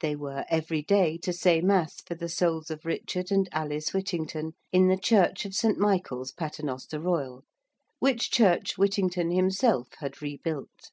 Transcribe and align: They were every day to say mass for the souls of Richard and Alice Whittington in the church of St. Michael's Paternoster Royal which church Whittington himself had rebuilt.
They 0.00 0.14
were 0.16 0.44
every 0.50 0.82
day 0.82 1.16
to 1.22 1.32
say 1.32 1.62
mass 1.62 2.02
for 2.02 2.14
the 2.14 2.28
souls 2.28 2.70
of 2.70 2.84
Richard 2.84 3.30
and 3.32 3.48
Alice 3.52 3.94
Whittington 3.94 4.52
in 4.70 4.88
the 4.88 4.98
church 4.98 5.46
of 5.46 5.54
St. 5.54 5.78
Michael's 5.78 6.30
Paternoster 6.30 7.00
Royal 7.00 7.42
which 7.98 8.30
church 8.30 8.76
Whittington 8.76 9.30
himself 9.30 9.88
had 10.00 10.20
rebuilt. 10.20 10.90